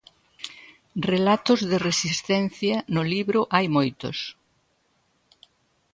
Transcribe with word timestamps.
Relatos 1.11 1.59
de 1.69 1.77
resistencia 1.89 2.75
no 2.95 3.01
libro 3.13 3.39
hai 3.55 3.65
moitos. 3.75 4.17